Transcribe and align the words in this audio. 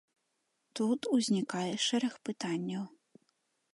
Тут 0.79 0.99
узнікае 1.17 1.71
шэраг 1.89 2.13
пытанняў. 2.31 2.85